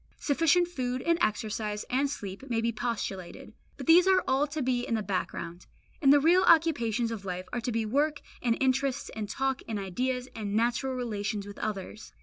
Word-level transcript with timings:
Sufficient 0.17 0.67
food 0.67 1.03
and 1.03 1.19
exercise 1.21 1.85
and 1.87 2.09
sleep 2.09 2.49
may 2.49 2.59
be 2.59 2.71
postulated; 2.71 3.53
but 3.77 3.85
these 3.85 4.07
are 4.07 4.23
all 4.27 4.47
to 4.47 4.63
be 4.63 4.81
in 4.83 4.95
the 4.95 5.03
background, 5.03 5.67
and 6.01 6.11
the 6.11 6.19
real 6.19 6.41
occupations 6.41 7.11
of 7.11 7.23
life 7.23 7.47
are 7.53 7.61
to 7.61 7.71
be 7.71 7.85
work 7.85 8.23
and 8.41 8.57
interests 8.59 9.09
and 9.15 9.29
talk 9.29 9.61
and 9.67 9.77
ideas 9.77 10.27
and 10.35 10.55
natural 10.55 10.95
relations 10.95 11.45
with 11.45 11.59
others. 11.59 12.13